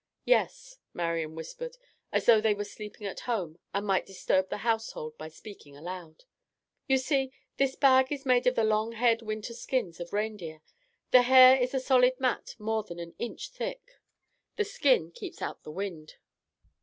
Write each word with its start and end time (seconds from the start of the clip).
"Yes," 0.25 0.79
Marian 0.95 1.35
whispered, 1.35 1.77
as 2.11 2.25
though 2.25 2.41
they 2.41 2.55
were 2.55 2.63
sleeping 2.63 3.05
at 3.05 3.19
home 3.29 3.59
and 3.71 3.85
might 3.85 4.07
disturb 4.07 4.49
the 4.49 4.57
household 4.65 5.15
by 5.15 5.27
speaking 5.27 5.77
aloud. 5.77 6.23
"You 6.87 6.97
see, 6.97 7.31
this 7.57 7.75
bag 7.75 8.11
is 8.11 8.25
made 8.25 8.47
of 8.47 8.55
the 8.55 8.63
long 8.63 8.93
haired 8.93 9.21
winter 9.21 9.53
skins 9.53 9.99
of 9.99 10.11
reindeer. 10.11 10.63
The 11.11 11.21
hair 11.21 11.55
is 11.55 11.75
a 11.75 11.79
solid 11.79 12.19
mat 12.19 12.55
more 12.57 12.81
than 12.81 12.97
an 12.97 13.13
inch 13.19 13.49
thick. 13.49 13.99
The 14.55 14.65
skin 14.65 15.11
keeps 15.11 15.39
out 15.39 15.61
the 15.61 15.71
wind. 15.71 16.15